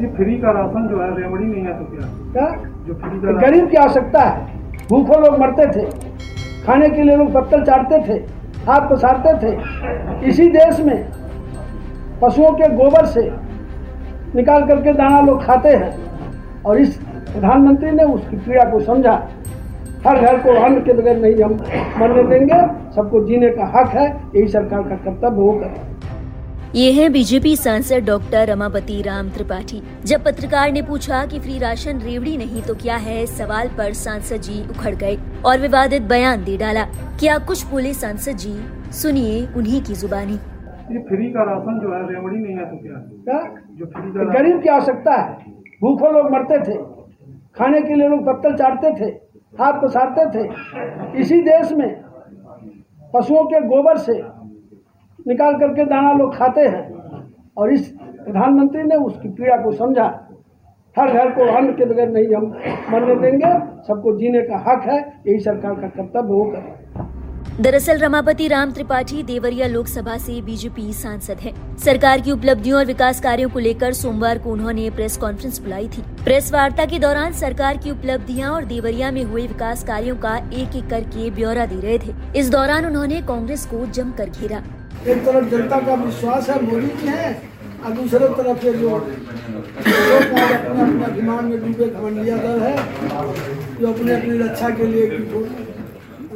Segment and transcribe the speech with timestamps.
[0.00, 2.08] ये फ्री का राशन जो है रेमडी नहीं है तो क्या?
[2.32, 2.46] क्या?
[2.86, 4.46] जो फ्री का गरीब की आवश्यकता है।
[4.88, 5.84] भूखों लोग मरते थे।
[6.66, 8.18] खाने के लिए लोग पत्थर चाटते थे
[8.66, 11.08] हाथ पसारते थे। इसी देश में
[12.22, 13.22] पशुओं के गोबर से
[14.34, 15.92] निकाल करके दाना लोग खाते हैं।
[16.66, 16.96] और इस
[17.32, 19.12] प्रधानमंत्री ने उसकी पीड़ा को समझा।
[20.06, 21.52] हर घर को अन्न के बगैर नहीं हम
[22.00, 22.60] मरने देंगे।
[22.94, 24.06] सबको जीने का हक है।
[24.36, 25.97] यही सरकार का कर्तव्य वो करे
[26.74, 32.00] ये है बीजेपी सांसद डॉक्टर रमापति राम त्रिपाठी। जब पत्रकार ने पूछा कि फ्री राशन
[32.00, 36.56] रेवड़ी नहीं तो क्या है सवाल पर सांसद जी उखड़ गए और विवादित बयान दे
[36.56, 36.84] डाला
[37.20, 38.54] क्या कुछ बोले सांसद जी?
[38.92, 40.34] सुनिए उन्हीं की जुबानी।
[40.92, 42.98] ये फ्री का राशन जो है रेवड़ी नहीं है तो क्या?
[43.24, 43.38] क्या?
[43.70, 46.76] जो फ्री का गरीब की आवश्यकता है। भूखों लोग मरते थे
[47.58, 49.10] खाने के लिए लोग पत्तल चाटते थे
[49.54, 51.88] हाथ पसारते थे। इसी देश में
[53.14, 54.22] पशुओं के गोबर से
[55.28, 56.86] निकाल करके दाना लोग खाते हैं।
[57.56, 60.04] और इस प्रधानमंत्री ने उसकी पीड़ा को समझा।
[60.96, 62.46] हर घर को अन्न के बगैर नहीं हम
[62.92, 63.52] मरने देंगे।
[63.84, 66.76] सबको जीने का हक है। यही सरकार का कर्तव्य वो करे
[67.60, 73.20] दरअसल रमापति राम त्रिपाठी देवरिया लोकसभा से बीजेपी सांसद हैं। सरकार की उपलब्धियों और विकास
[73.20, 77.76] कार्यों को लेकर सोमवार को उन्होंने प्रेस कॉन्फ्रेंस बुलाई थी। प्रेस वार्ता के दौरान सरकार
[77.76, 81.98] की उपलब्धियाँ और देवरिया में हुए विकास कार्यों का एक एक करके ब्यौरा दे रहे
[81.98, 84.62] थे। इस दौरान उन्होंने कांग्रेस को जमकर घेरा।
[85.06, 87.28] एक तरफ़ जनता का विश्वास है मोदी जी है
[87.84, 89.14] और दूसरे तरफ़ ये जो अपने
[90.54, 92.76] अपने अभिमान में डूबे घमंडिया दल है
[93.80, 95.04] जो अपने अपनी रक्षा के लिए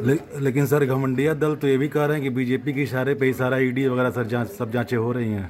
[0.05, 3.13] ले, लेकिन सर घमंडिया दल तो ये भी कह रहे हैं कि बीजेपी के इशारे
[3.15, 5.49] पे ही सारा ईडी वगैरह सर जाँच सब जांचें हो रही हैं।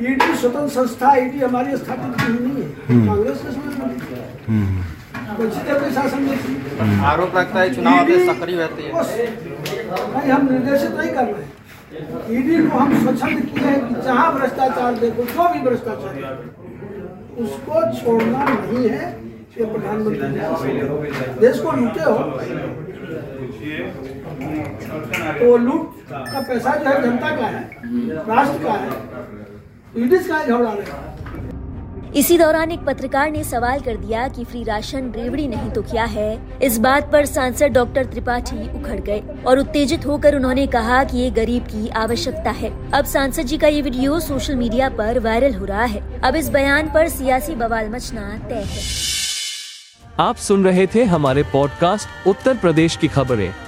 [0.00, 2.68] ईडी स्वतंत्र संस्था ईडी हमारी स्थापित की हुई नहीं है
[3.06, 3.70] कांग्रेस के समय
[6.20, 8.90] में आरोप लगता है चुनाव में सक्रिय रहती है।
[10.14, 11.50] नहीं हम निर्देशित नहीं कर रहे। हैं
[11.88, 16.14] ईडी को हम स्वच्छंद किए कि जहाँ भ्रष्टाचार देखो, जो भी भ्रष्टाचार
[17.42, 19.06] उसको छोड़ना नहीं है
[19.58, 20.28] ये प्रधानमंत्री
[21.40, 22.18] देश को लूटे हो।
[25.38, 27.62] तो लूट का पैसा जो है जनता का है,
[28.28, 28.90] राष्ट्र का है।
[29.96, 30.86] ईडी का झगड़ा रहे?
[32.16, 36.04] इसी दौरान एक पत्रकार ने सवाल कर दिया कि फ्री राशन रेवड़ी नहीं तो क्या
[36.04, 36.58] है?
[36.62, 41.30] इस बात पर सांसद डॉक्टर त्रिपाठी उखड़ गए और उत्तेजित होकर उन्होंने कहा कि ये
[41.30, 45.64] गरीब की आवश्यकता है। अब सांसद जी का ये वीडियो सोशल मीडिया पर वायरल हो
[45.64, 48.82] रहा है। अब इस बयान पर सियासी बवाल मचना तय है।
[50.20, 53.67] आप सुन रहे थे हमारे पॉडकास्ट उत्तर प्रदेश की खबरें।